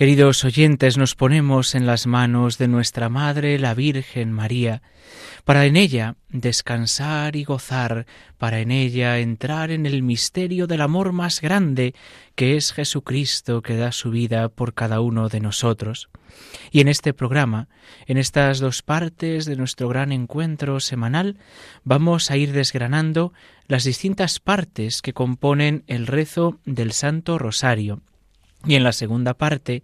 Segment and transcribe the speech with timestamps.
[0.00, 4.80] Queridos oyentes, nos ponemos en las manos de nuestra Madre, la Virgen María,
[5.44, 8.06] para en ella descansar y gozar,
[8.38, 11.94] para en ella entrar en el misterio del amor más grande,
[12.34, 16.08] que es Jesucristo que da su vida por cada uno de nosotros.
[16.70, 17.68] Y en este programa,
[18.06, 21.36] en estas dos partes de nuestro gran encuentro semanal,
[21.84, 23.34] vamos a ir desgranando
[23.68, 28.00] las distintas partes que componen el rezo del Santo Rosario
[28.66, 29.82] y en la segunda parte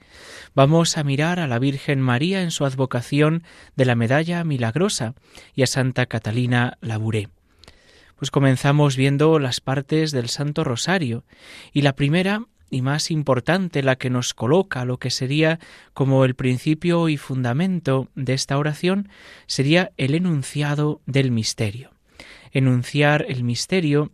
[0.55, 3.43] vamos a mirar a la Virgen María en su advocación
[3.75, 5.15] de la medalla milagrosa
[5.55, 7.29] y a Santa Catalina Labouré.
[8.17, 11.25] Pues comenzamos viendo las partes del Santo Rosario
[11.73, 15.61] y la primera y más importante, la que nos coloca lo que sería
[15.95, 19.09] como el principio y fundamento de esta oración,
[19.47, 21.91] sería el enunciado del misterio.
[22.53, 24.11] Enunciar el misterio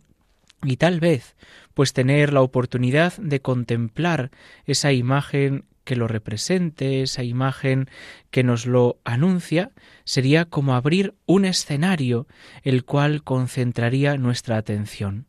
[0.63, 1.35] y tal vez
[1.73, 4.31] pues tener la oportunidad de contemplar
[4.65, 7.89] esa imagen que lo represente, esa imagen
[8.31, 9.71] que nos lo anuncia,
[10.05, 12.27] sería como abrir un escenario
[12.63, 15.25] el cual concentraría nuestra atención.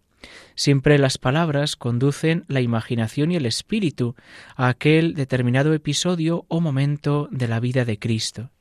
[0.55, 4.15] Siempre las palabras conducen la imaginación y el espíritu
[4.56, 8.53] a aquel determinado episodio o momento de la vida de Cristo.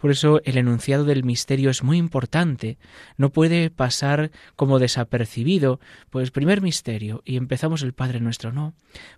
[0.00, 2.78] Por eso el enunciado del misterio es muy importante.
[3.16, 5.78] No puede pasar como desapercibido,
[6.08, 8.74] pues primer misterio y empezamos el Padre nuestro, no.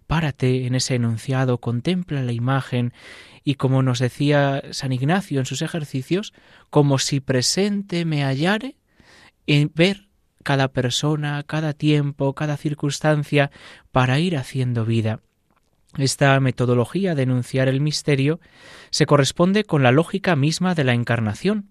[0.06, 2.92] Párate en ese enunciado, contempla la imagen
[3.44, 6.32] y como nos decía San Ignacio en sus ejercicios,
[6.70, 8.76] como si presente me hallare
[9.46, 10.08] en ver
[10.42, 13.50] cada persona, cada tiempo, cada circunstancia
[13.92, 15.20] para ir haciendo vida.
[15.98, 18.40] Esta metodología de enunciar el misterio
[18.90, 21.68] se corresponde con la lógica misma de la encarnación.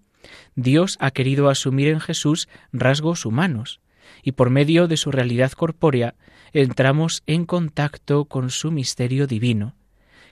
[0.54, 3.80] Dios ha querido asumir en Jesús rasgos humanos,
[4.22, 6.14] y por medio de su realidad corpórea
[6.52, 9.74] entramos en contacto con su misterio divino.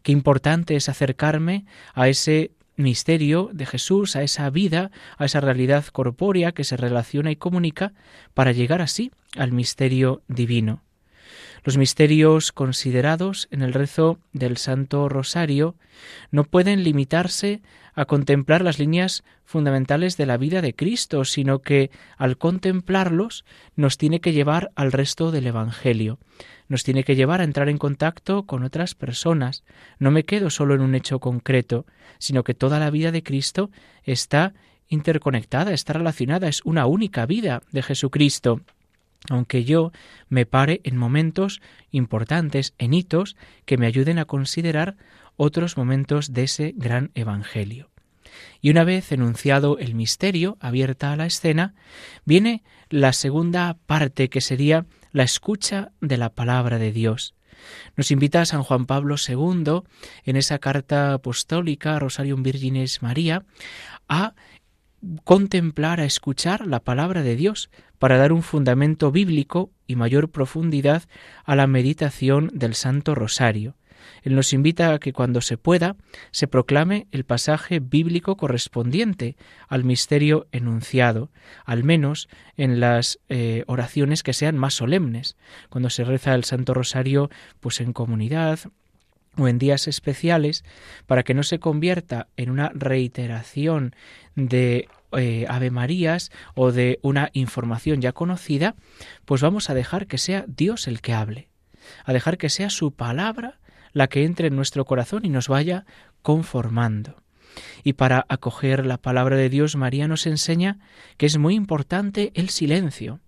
[0.03, 1.65] Qué importante es acercarme
[1.95, 7.31] a ese misterio de Jesús, a esa vida, a esa realidad corpórea que se relaciona
[7.31, 7.93] y comunica,
[8.35, 10.83] para llegar así al misterio divino.
[11.63, 15.77] Los misterios considerados en el rezo del Santo Rosario
[16.31, 17.61] no pueden limitarse
[17.95, 23.45] a contemplar las líneas fundamentales de la vida de Cristo, sino que al contemplarlos
[23.77, 26.19] nos tiene que llevar al resto del Evangelio,
[26.69, 29.65] nos tiene que llevar a entrar en contacto con otras personas.
[29.99, 31.85] No me quedo solo en un hecho concreto,
[32.19, 33.71] sino que toda la vida de Cristo
[34.05, 34.55] está
[34.89, 38.61] interconectada, está relacionada, es una única vida de Jesucristo
[39.29, 39.93] aunque yo
[40.29, 41.61] me pare en momentos
[41.91, 44.97] importantes, en hitos que me ayuden a considerar
[45.37, 47.91] otros momentos de ese gran Evangelio.
[48.61, 51.75] Y una vez enunciado el misterio, abierta a la escena,
[52.25, 57.35] viene la segunda parte que sería la escucha de la palabra de Dios.
[57.97, 59.83] Nos invita a San Juan Pablo II
[60.25, 63.45] en esa carta apostólica Rosarium Virginis María
[64.09, 64.35] a
[65.25, 71.05] contemplar, a escuchar la palabra de Dios para dar un fundamento bíblico y mayor profundidad
[71.45, 73.77] a la meditación del Santo Rosario.
[74.23, 75.97] Él nos invita a que cuando se pueda
[76.31, 79.37] se proclame el pasaje bíblico correspondiente
[79.69, 81.31] al misterio enunciado,
[81.65, 85.37] al menos en las eh, oraciones que sean más solemnes.
[85.69, 87.31] Cuando se reza el Santo Rosario,
[87.61, 88.61] pues en comunidad,
[89.37, 90.65] o en días especiales
[91.07, 93.95] para que no se convierta en una reiteración
[94.35, 98.75] de eh, Ave Marías o de una información ya conocida,
[99.25, 101.49] pues vamos a dejar que sea Dios el que hable,
[102.05, 103.61] a dejar que sea su palabra
[103.93, 105.85] la que entre en nuestro corazón y nos vaya
[106.23, 107.23] conformando.
[107.83, 110.79] Y para acoger la palabra de Dios, María nos enseña
[111.17, 113.21] que es muy importante el silencio.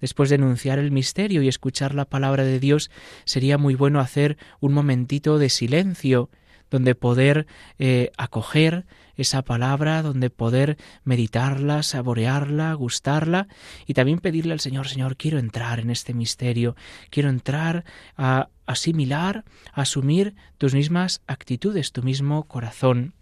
[0.00, 2.90] Después de enunciar el misterio y escuchar la palabra de Dios,
[3.24, 6.28] sería muy bueno hacer un momentito de silencio
[6.72, 7.46] donde poder
[7.78, 13.46] eh, acoger esa palabra, donde poder meditarla, saborearla, gustarla
[13.86, 16.74] y también pedirle al Señor, Señor, quiero entrar en este misterio,
[17.10, 17.84] quiero entrar
[18.16, 23.12] a asimilar, a asumir tus mismas actitudes, tu mismo corazón.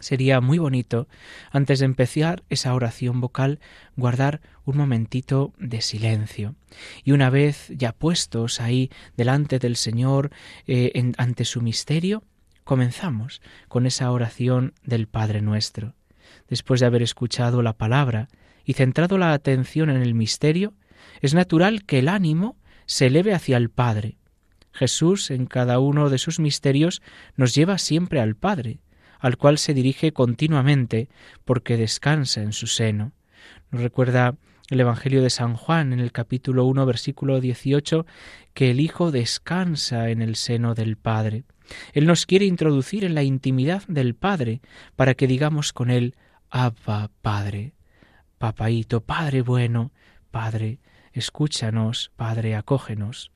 [0.00, 1.08] Sería muy bonito,
[1.52, 3.60] antes de empezar esa oración vocal,
[3.96, 6.54] guardar un momentito de silencio.
[7.04, 10.32] Y una vez ya puestos ahí delante del Señor,
[10.66, 12.24] eh, ante su misterio,
[12.64, 15.94] comenzamos con esa oración del Padre nuestro.
[16.48, 18.28] después de haber escuchado la palabra
[18.64, 20.74] y centrado la atención en el misterio,
[21.20, 22.56] es natural que el ánimo
[22.86, 24.18] se eleve hacia el Padre.
[24.72, 27.02] Jesús, en cada uno de sus misterios,
[27.36, 28.80] nos lleva siempre al Padre,
[29.20, 31.08] al cual se dirige continuamente,
[31.44, 33.12] porque descansa en su seno.
[33.70, 34.36] Nos recuerda
[34.70, 38.06] el Evangelio de San Juan en el capítulo 1, versículo 18,
[38.54, 41.44] que el Hijo descansa en el seno del Padre.
[41.92, 44.60] Él nos quiere introducir en la intimidad del Padre
[44.96, 46.14] para que digamos con Él,
[46.50, 47.74] Abba, Padre,
[48.38, 49.92] Papaíto, Padre bueno,
[50.30, 50.78] Padre,
[51.12, 53.30] escúchanos, Padre, acógenos.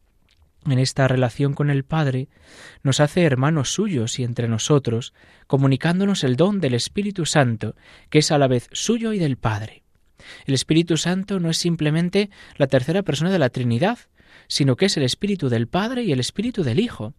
[0.66, 2.28] En esta relación con el Padre
[2.82, 5.14] nos hace hermanos suyos y entre nosotros,
[5.46, 7.74] comunicándonos el don del Espíritu Santo,
[8.10, 9.84] que es a la vez suyo y del Padre.
[10.44, 13.98] El Espíritu Santo no es simplemente la tercera persona de la Trinidad,
[14.48, 17.14] sino que es el Espíritu del Padre y el Espíritu del Hijo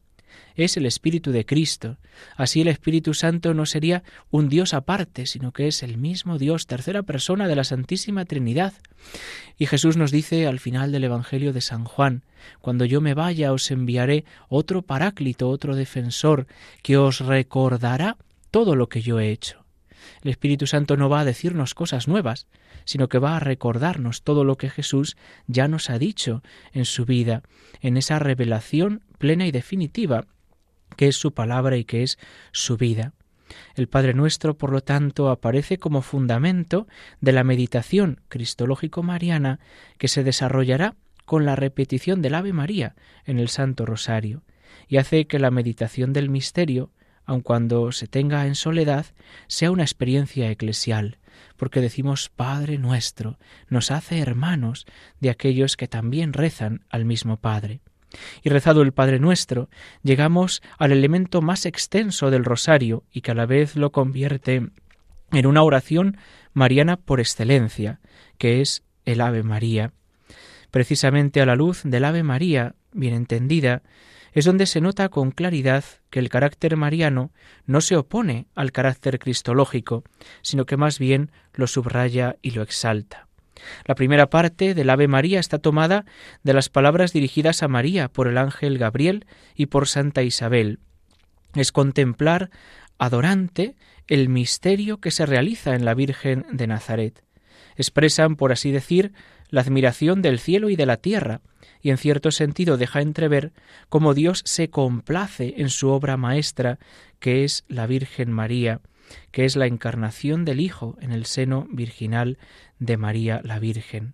[0.56, 1.98] es el Espíritu de Cristo.
[2.36, 6.68] Así el Espíritu Santo no sería un Dios aparte, sino que es el mismo Dios,
[6.68, 8.74] tercera persona de la Santísima Trinidad.
[9.58, 12.24] Y Jesús nos dice al final del Evangelio de San Juan,
[12.62, 16.48] Cuando yo me vaya os enviaré otro paráclito, otro defensor,
[16.82, 18.18] que os recordará
[18.52, 19.66] todo lo que yo he hecho.
[20.24, 22.48] El Espíritu Santo no va a decirnos cosas nuevas,
[22.86, 25.18] sino que va a recordarnos todo lo que Jesús
[25.48, 26.42] ya nos ha dicho
[26.74, 27.44] en su vida,
[27.82, 30.26] en esa revelación plena y definitiva
[30.96, 32.18] que es su palabra y que es
[32.52, 33.14] su vida.
[33.76, 36.88] El Padre Nuestro, por lo tanto, aparece como fundamento
[37.22, 39.60] de la meditación cristológico-mariana
[39.98, 40.96] que se desarrollará
[41.26, 42.96] con la repetición del Ave María
[43.26, 44.44] en el Santo Rosario,
[44.88, 46.92] y hace que la meditación del misterio,
[47.26, 49.06] aun cuando se tenga en soledad,
[49.48, 51.20] sea una experiencia eclesial,
[51.56, 53.38] porque decimos Padre nuestro,
[53.68, 54.86] nos hace hermanos
[55.20, 57.82] de aquellos que también rezan al mismo Padre.
[58.44, 59.70] Y rezado el Padre Nuestro,
[60.04, 64.70] llegamos al elemento más extenso del rosario y que a la vez lo convierte
[65.32, 66.18] en una oración
[66.54, 68.00] mariana por excelencia,
[68.38, 69.94] que es el Ave María.
[70.72, 73.82] Precisamente a la luz del Ave María, bien entendida,
[74.34, 77.32] es donde se nota con claridad que el carácter mariano
[77.66, 80.04] no se opone al carácter cristológico,
[80.42, 83.29] sino que más bien lo subraya y lo exalta.
[83.86, 86.06] La primera parte del Ave María está tomada
[86.44, 89.26] de las palabras dirigidas a María por el ángel Gabriel
[89.56, 90.80] y por Santa Isabel.
[91.56, 92.50] Es contemplar
[92.98, 93.76] adorante
[94.08, 97.24] el misterio que se realiza en la Virgen de Nazaret.
[97.76, 99.14] Expresan, por así decir,
[99.50, 101.42] la admiración del cielo y de la tierra,
[101.82, 103.54] y en cierto sentido deja entrever
[103.88, 106.78] cómo Dios se complace en su obra maestra,
[107.20, 108.82] que es la Virgen María,
[109.32, 112.38] que es la encarnación del Hijo en el seno virginal
[112.80, 114.14] de María la Virgen.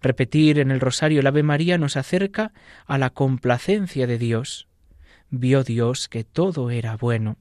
[0.00, 2.52] Repetir en el rosario el Ave María nos acerca
[2.86, 4.68] a la complacencia de Dios.
[5.30, 7.36] Vio Dios que todo era bueno.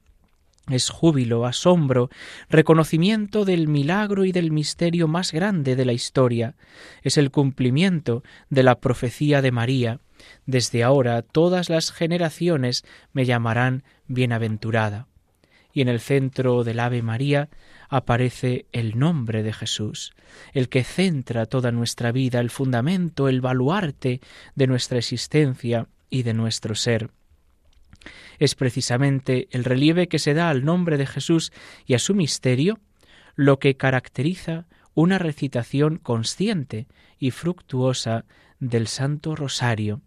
[0.68, 2.10] Es júbilo, asombro,
[2.50, 6.56] reconocimiento del milagro y del misterio más grande de la historia.
[7.04, 10.00] Es el cumplimiento de la profecía de María.
[10.48, 12.84] Desde ahora todas las generaciones
[13.14, 15.08] me llamarán bienaventurada
[15.76, 17.50] y en el centro del Ave María
[17.90, 20.14] aparece el nombre de Jesús,
[20.54, 24.22] el que centra toda nuestra vida, el fundamento, el baluarte
[24.56, 27.12] de nuestra existencia y de nuestro ser.
[28.40, 31.52] Es precisamente el relieve que se da al nombre de Jesús
[31.86, 32.80] y a su misterio
[33.36, 36.88] lo que caracteriza una recitación consciente
[37.20, 38.24] y fructuosa
[38.62, 40.02] del Santo Rosario,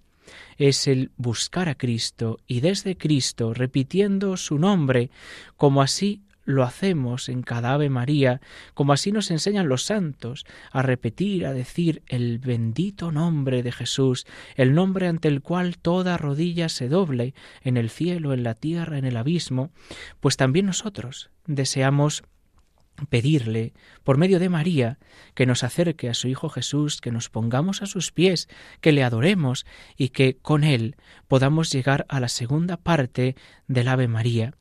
[0.56, 5.10] es el buscar a Cristo y desde Cristo, repitiendo su nombre,
[5.56, 8.40] como así lo hacemos en cada Ave María,
[8.72, 14.26] como así nos enseñan los santos, a repetir, a decir el bendito nombre de Jesús,
[14.56, 18.96] el nombre ante el cual toda rodilla se doble en el cielo, en la tierra,
[18.96, 19.70] en el abismo,
[20.20, 22.22] pues también nosotros deseamos
[23.06, 23.72] pedirle,
[24.04, 24.98] por medio de María,
[25.34, 28.48] que nos acerque a su Hijo Jesús, que nos pongamos a sus pies,
[28.80, 30.96] que le adoremos y que con él
[31.28, 33.36] podamos llegar a la segunda parte
[33.66, 34.54] del Ave María,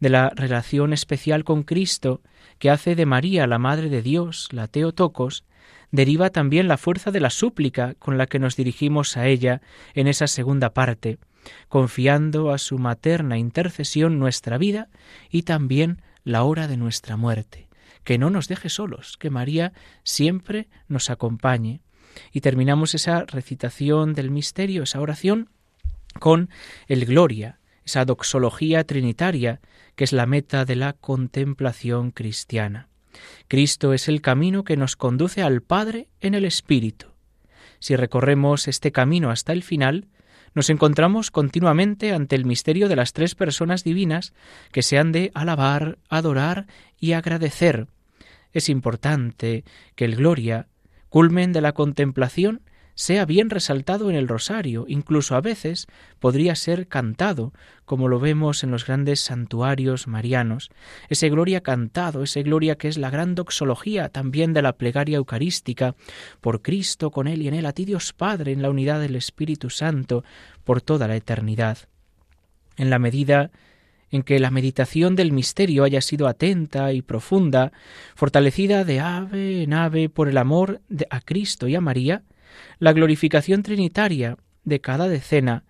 [0.00, 2.22] de la relación especial con Cristo
[2.58, 5.44] que hace de María la Madre de Dios, la Teotocos,
[5.90, 9.62] deriva también la fuerza de la súplica con la que nos dirigimos a ella
[9.94, 11.18] en esa segunda parte,
[11.68, 14.88] confiando a su materna intercesión nuestra vida
[15.30, 17.67] y también la hora de nuestra muerte
[18.08, 21.82] que no nos deje solos, que María siempre nos acompañe.
[22.32, 25.50] Y terminamos esa recitación del misterio, esa oración,
[26.18, 26.48] con
[26.86, 29.60] el Gloria, esa doxología trinitaria,
[29.94, 32.88] que es la meta de la contemplación cristiana.
[33.46, 37.08] Cristo es el camino que nos conduce al Padre en el Espíritu.
[37.78, 40.08] Si recorremos este camino hasta el final,
[40.54, 44.32] nos encontramos continuamente ante el misterio de las tres personas divinas
[44.72, 47.86] que se han de alabar, adorar y agradecer,
[48.52, 49.64] Es importante
[49.94, 50.68] que el Gloria,
[51.08, 52.62] culmen de la contemplación,
[52.98, 55.86] sea bien resaltado en el rosario, incluso a veces
[56.18, 57.52] podría ser cantado,
[57.84, 60.68] como lo vemos en los grandes santuarios marianos,
[61.08, 65.94] ese gloria cantado, ese gloria que es la gran doxología también de la plegaria eucarística,
[66.40, 69.14] por Cristo, con Él y en Él, a ti Dios Padre, en la unidad del
[69.14, 70.24] Espíritu Santo,
[70.64, 71.78] por toda la eternidad.
[72.76, 73.52] En la medida
[74.10, 77.72] en que la meditación del misterio haya sido atenta y profunda,
[78.14, 82.22] fortalecida de ave en ave por el amor a Cristo y a María,
[82.78, 85.64] la glorificación trinitaria de cada decena,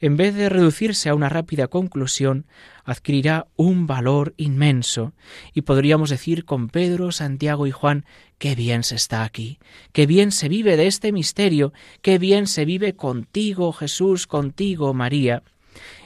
[0.00, 2.46] en vez de reducirse a una rápida conclusión,
[2.84, 5.12] adquirirá un valor inmenso,
[5.52, 8.04] y podríamos decir con Pedro, Santiago y Juan,
[8.38, 9.58] qué bien se está aquí,
[9.92, 11.72] qué bien se vive de este misterio,
[12.02, 15.42] qué bien se vive contigo, Jesús, contigo, María.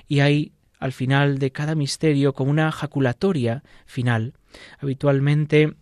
[0.07, 4.35] Y hay al final de cada misterio como una jaculatoria final.
[4.80, 5.75] Habitualmente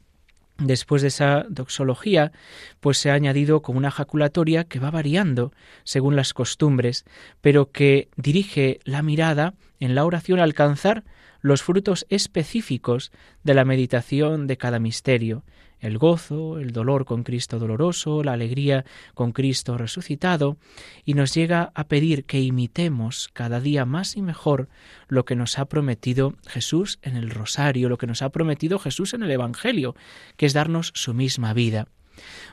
[0.58, 2.32] Después de esa doxología,
[2.80, 5.52] pues se ha añadido como una jaculatoria que va variando
[5.84, 7.04] según las costumbres,
[7.42, 11.04] pero que dirige la mirada en la oración a alcanzar
[11.42, 13.12] los frutos específicos
[13.44, 15.44] de la meditación de cada misterio,
[15.80, 20.56] el gozo, el dolor con Cristo doloroso, la alegría con Cristo resucitado,
[21.04, 24.68] y nos llega a pedir que imitemos cada día más y mejor
[25.08, 29.14] lo que nos ha prometido Jesús en el rosario, lo que nos ha prometido Jesús
[29.14, 29.94] en el Evangelio,
[30.36, 31.88] que es darnos su misma vida.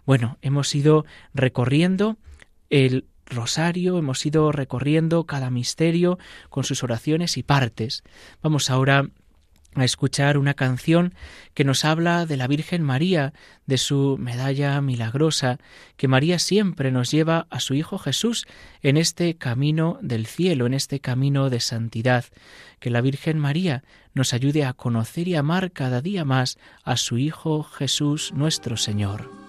[0.06, 2.18] Bueno, hemos ido recorriendo
[2.70, 6.18] el rosario, hemos ido recorriendo cada misterio
[6.50, 8.04] con sus oraciones y partes.
[8.42, 9.10] Vamos ahora
[9.82, 11.14] a escuchar una canción
[11.54, 13.34] que nos habla de la Virgen María,
[13.66, 15.60] de su medalla milagrosa,
[15.98, 18.46] que María siempre nos lleva a su Hijo Jesús
[18.82, 22.26] en este camino del cielo, en este camino de santidad,
[22.80, 27.18] que la Virgen María nos ayude a conocer y amar cada día más a su
[27.18, 29.43] Hijo Jesús nuestro Señor.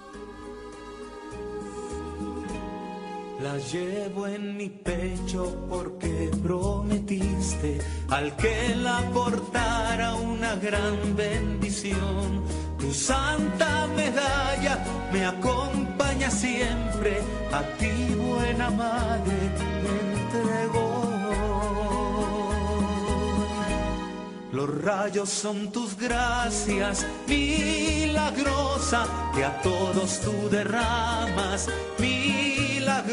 [3.45, 7.77] La llevo en mi pecho porque prometiste
[8.09, 12.43] al que la portara una gran bendición.
[12.79, 14.83] Tu santa medalla
[15.13, 17.21] me acompaña siempre,
[17.51, 19.37] a ti buena madre
[19.83, 20.95] me entregó.
[24.53, 31.69] Los rayos son tus gracias, milagrosa, que a todos tú derramas,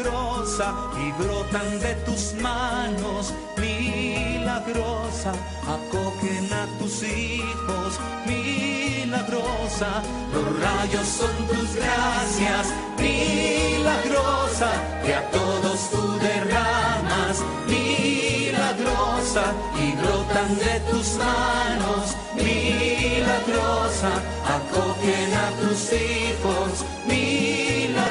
[0.03, 5.31] milagrosa, y brotan de tus manos, milagrosa,
[5.67, 10.03] acogen a tus hijos, milagrosa.
[10.33, 12.67] Los rayos son tus gracias,
[12.97, 14.71] milagrosa,
[15.05, 19.43] que a todos tú derramas, milagrosa,
[19.79, 24.11] y brotan de tus manos, milagrosa,
[24.45, 28.03] acogen a tus hijos, milagrosa.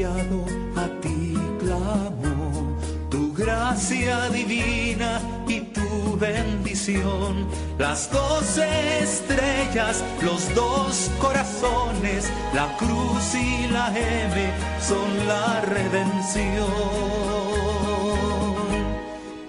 [0.00, 2.78] A ti clamo,
[3.10, 7.46] tu gracia divina y tu bendición,
[7.78, 16.72] las doce estrellas, los dos corazones, la cruz y la M son la redención.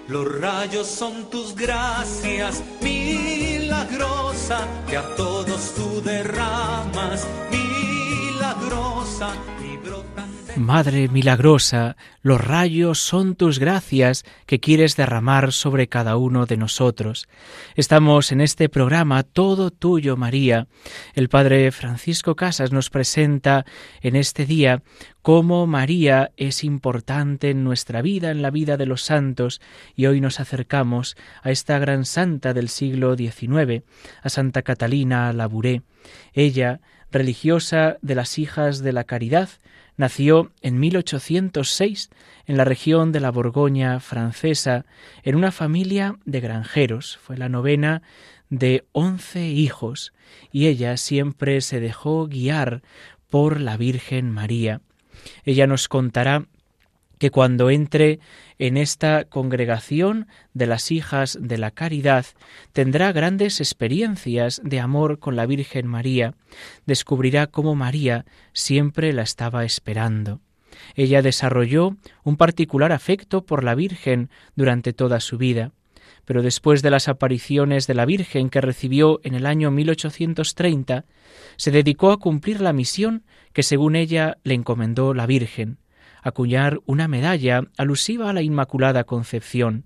[0.08, 9.32] Los rayos son tus gracias, milagrosa, que a todos tú derramas, milagrosa
[10.56, 17.26] Madre milagrosa, los rayos son tus gracias que quieres derramar sobre cada uno de nosotros.
[17.74, 20.68] Estamos en este programa Todo Tuyo, María.
[21.14, 23.66] El Padre Francisco Casas nos presenta
[24.00, 24.84] en este día
[25.22, 29.60] cómo María es importante en nuestra vida, en la vida de los santos,
[29.96, 33.82] y hoy nos acercamos a esta gran santa del siglo XIX,
[34.22, 35.82] a Santa Catalina Labouré.
[36.32, 36.80] Ella,
[37.10, 39.48] religiosa de las hijas de la caridad,
[39.96, 42.10] Nació en 1806
[42.46, 44.86] en la región de la Borgoña francesa,
[45.22, 47.18] en una familia de granjeros.
[47.22, 48.02] Fue la novena
[48.50, 50.12] de once hijos,
[50.50, 52.82] y ella siempre se dejó guiar
[53.30, 54.80] por la Virgen María.
[55.44, 56.46] Ella nos contará
[57.18, 58.20] que cuando entre
[58.58, 62.26] en esta congregación de las hijas de la caridad
[62.72, 66.34] tendrá grandes experiencias de amor con la Virgen María,
[66.86, 70.40] descubrirá cómo María siempre la estaba esperando.
[70.94, 75.72] Ella desarrolló un particular afecto por la Virgen durante toda su vida,
[76.24, 81.04] pero después de las apariciones de la Virgen que recibió en el año 1830,
[81.56, 85.78] se dedicó a cumplir la misión que según ella le encomendó la Virgen,
[86.24, 89.84] acuñar una medalla alusiva a la Inmaculada Concepción.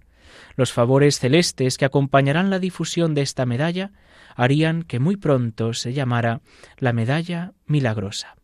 [0.56, 3.90] Los favores celestes que acompañarán la difusión de esta medalla
[4.36, 6.40] harían que muy pronto se llamara
[6.78, 8.36] la medalla milagrosa.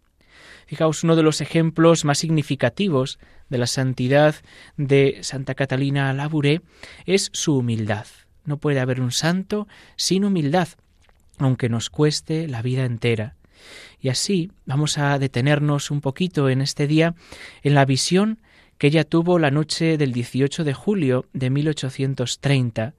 [0.67, 4.35] Fijaos, uno de los ejemplos más significativos de la santidad
[4.77, 6.63] de Santa Catalina Labouré
[7.07, 8.07] es su humildad.
[8.45, 10.69] No puede haber un santo sin humildad,
[11.39, 13.37] aunque nos cueste la vida entera.
[14.01, 17.15] Y así vamos a detenernos un poquito en este día
[17.63, 18.39] en la visión
[18.79, 22.95] que ella tuvo la noche del 18 de julio de 1830.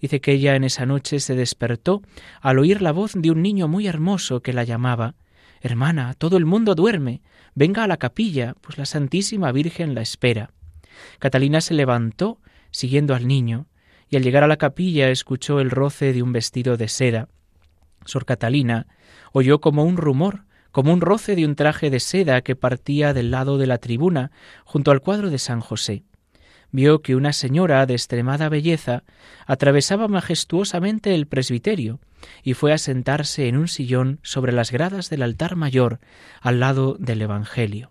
[0.00, 2.02] Dice que ella en esa noche se despertó
[2.40, 5.14] al oír la voz de un niño muy hermoso que la llamaba.
[5.60, 7.22] Hermana, todo el mundo duerme.
[7.54, 10.50] Venga a la capilla, pues la Santísima Virgen la espera.
[11.18, 13.66] Catalina se levantó, siguiendo al niño,
[14.08, 17.28] y al llegar a la capilla escuchó el roce de un vestido de seda.
[18.04, 18.86] Sor Catalina
[19.32, 23.30] oyó como un rumor, como un roce de un traje de seda que partía del
[23.30, 24.30] lado de la tribuna,
[24.64, 26.04] junto al cuadro de San José.
[26.72, 29.02] Vio que una señora de extremada belleza
[29.46, 31.98] atravesaba majestuosamente el presbiterio
[32.44, 35.98] y fue a sentarse en un sillón sobre las gradas del altar mayor,
[36.40, 37.90] al lado del Evangelio.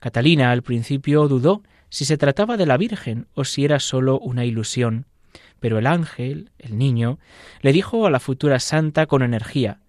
[0.00, 4.44] Catalina al principio dudó si se trataba de la Virgen o si era sólo una
[4.44, 5.06] ilusión,
[5.60, 7.18] pero el ángel, el niño,
[7.60, 9.80] le dijo a la futura santa con energía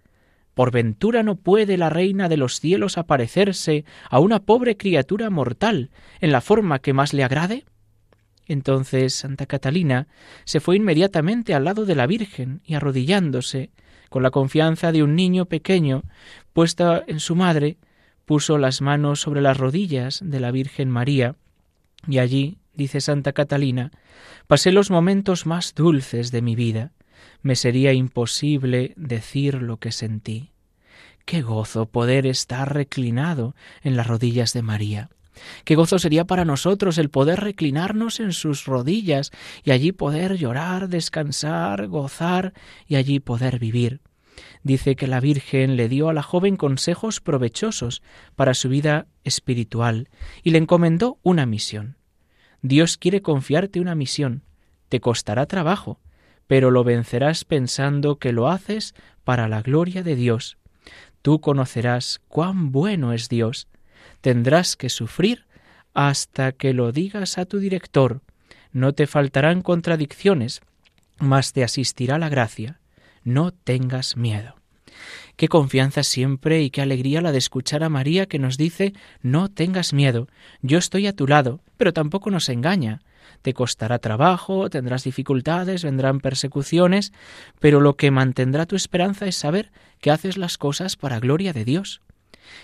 [0.59, 5.89] ¿Por ventura no puede la reina de los cielos aparecerse a una pobre criatura mortal
[6.19, 7.63] en la forma que más le agrade?
[8.45, 10.07] Entonces Santa Catalina
[10.43, 13.69] se fue inmediatamente al lado de la Virgen y arrodillándose,
[14.09, 16.03] con la confianza de un niño pequeño,
[16.51, 17.77] puesta en su madre,
[18.25, 21.35] puso las manos sobre las rodillas de la Virgen María,
[22.05, 23.91] y allí, dice Santa Catalina,
[24.47, 26.93] pasé los momentos más dulces de mi vida
[27.41, 30.51] me sería imposible decir lo que sentí.
[31.25, 35.09] Qué gozo poder estar reclinado en las rodillas de María.
[35.63, 39.31] Qué gozo sería para nosotros el poder reclinarnos en sus rodillas
[39.63, 42.53] y allí poder llorar, descansar, gozar
[42.87, 44.01] y allí poder vivir.
[44.63, 48.01] Dice que la Virgen le dio a la joven consejos provechosos
[48.35, 50.09] para su vida espiritual
[50.43, 51.98] y le encomendó una misión.
[52.61, 54.43] Dios quiere confiarte una misión.
[54.89, 55.99] Te costará trabajo,
[56.47, 60.57] pero lo vencerás pensando que lo haces para la gloria de Dios.
[61.21, 63.67] Tú conocerás cuán bueno es Dios.
[64.21, 65.45] Tendrás que sufrir
[65.93, 68.21] hasta que lo digas a tu director.
[68.71, 70.61] No te faltarán contradicciones,
[71.19, 72.79] mas te asistirá la gracia.
[73.23, 74.58] No tengas miedo.
[75.39, 79.47] Qué confianza siempre y qué alegría la de escuchar a María que nos dice No
[79.47, 80.27] tengas miedo,
[80.61, 82.99] yo estoy a tu lado, pero tampoco nos engaña
[83.41, 87.13] te costará trabajo, tendrás dificultades, vendrán persecuciones,
[87.61, 89.71] pero lo que mantendrá tu esperanza es saber
[90.01, 92.01] que haces las cosas para gloria de Dios.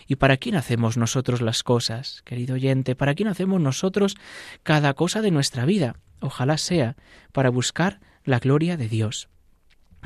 [0.06, 2.94] ¿Y para quién hacemos nosotros las cosas, querido oyente?
[2.94, 4.18] ¿Para quién hacemos nosotros
[4.64, 5.96] cada cosa de nuestra vida?
[6.20, 6.98] Ojalá sea
[7.32, 9.30] para buscar la gloria de Dios.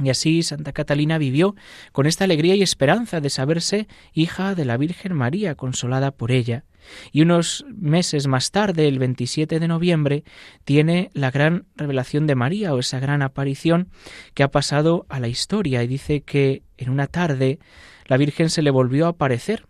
[0.04, 1.56] Y así Santa Catalina vivió
[1.92, 6.66] con esta alegría y esperanza de saberse hija de la Virgen María, consolada por ella.
[7.12, 10.24] Y unos meses más tarde, el 27 de noviembre,
[10.64, 13.90] tiene la gran revelación de María o esa gran aparición
[14.34, 17.60] que ha pasado a la historia y dice que en una tarde
[18.06, 19.66] la Virgen se le volvió a aparecer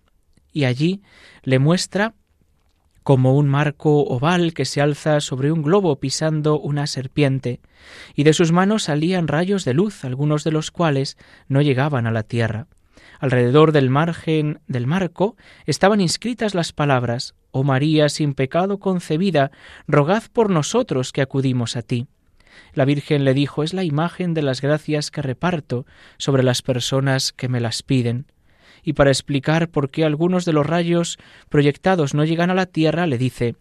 [0.51, 1.01] y allí
[1.43, 2.15] le muestra
[3.03, 7.59] como un marco oval que se alza sobre un globo pisando una serpiente,
[8.15, 12.12] y de sus manos salían rayos de luz, algunos de los cuales no llegaban a
[12.12, 12.67] la tierra.
[13.19, 15.35] Alrededor del margen del marco
[15.65, 19.51] estaban inscritas las palabras Oh María sin pecado concebida,
[19.88, 22.07] rogad por nosotros que acudimos a ti.
[22.73, 25.85] La Virgen le dijo Es la imagen de las gracias que reparto
[26.17, 28.27] sobre las personas que me las piden
[28.83, 31.17] y para explicar por qué algunos de los rayos
[31.49, 33.55] proyectados no llegan a la tierra, le dice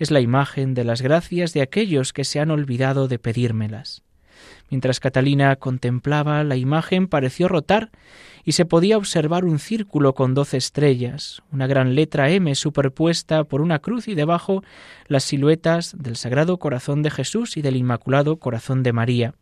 [0.00, 4.02] es la imagen de las gracias de aquellos que se han olvidado de pedírmelas.
[4.70, 7.90] Mientras Catalina contemplaba la imagen pareció rotar
[8.42, 13.60] y se podía observar un círculo con doce estrellas, una gran letra M superpuesta por
[13.60, 14.62] una cruz y debajo
[15.06, 19.34] las siluetas del Sagrado Corazón de Jesús y del Inmaculado Corazón de María.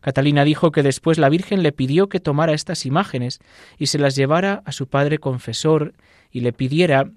[0.00, 3.40] Catalina dijo que después la Virgen le pidió que tomara estas imágenes
[3.78, 5.94] y se las llevara a su padre confesor
[6.30, 7.10] y le pidiera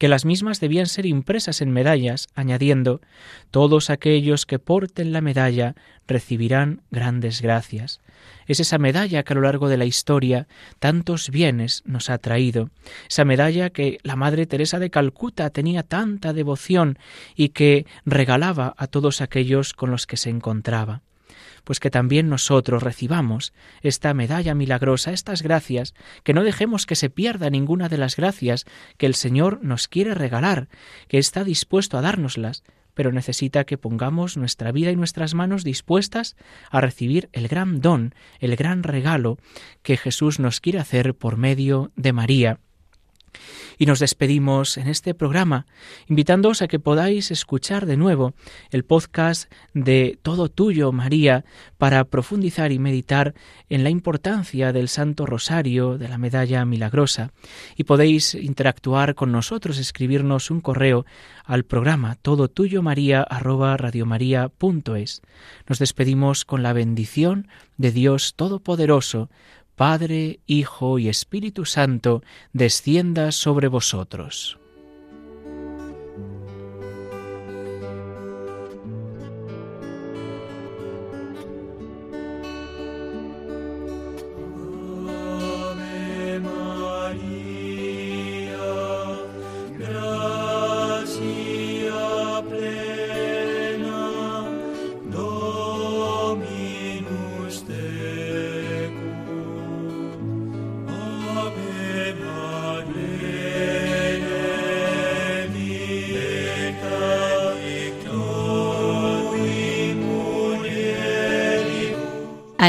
[0.00, 3.02] que las mismas debían ser impresas en medallas, añadiendo
[3.50, 5.74] Todos aquellos que porten la medalla
[6.08, 8.00] recibirán grandes gracias.
[8.46, 12.70] Es esa medalla que a lo largo de la historia tantos bienes nos ha traído,
[13.10, 16.98] esa medalla que la Madre Teresa de Calcuta tenía tanta devoción
[17.36, 21.02] y que regalaba a todos aquellos con los que se encontraba
[21.64, 27.10] pues que también nosotros recibamos esta medalla milagrosa, estas gracias, que no dejemos que se
[27.10, 28.66] pierda ninguna de las gracias
[28.96, 30.68] que el Señor nos quiere regalar,
[31.08, 32.62] que está dispuesto a dárnoslas,
[32.94, 36.36] pero necesita que pongamos nuestra vida y nuestras manos dispuestas
[36.70, 39.38] a recibir el gran don, el gran regalo
[39.82, 42.60] que Jesús nos quiere hacer por medio de María
[43.78, 45.66] y nos despedimos en este programa,
[46.08, 48.34] invitándoos a que podáis escuchar de nuevo
[48.70, 51.44] el podcast de Todo Tuyo, María,
[51.78, 53.34] para profundizar y meditar
[53.68, 57.32] en la importancia del Santo Rosario, de la Medalla Milagrosa,
[57.76, 61.06] y podéis interactuar con nosotros, escribirnos un correo
[61.44, 63.26] al programa todo tuyo maría
[65.68, 69.30] Nos despedimos con la bendición de Dios Todopoderoso,
[69.80, 74.59] Padre, Hijo y Espíritu Santo, descienda sobre vosotros.